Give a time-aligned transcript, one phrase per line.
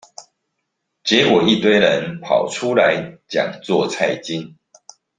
[1.03, 4.55] 結果一堆人跑出來講做菜經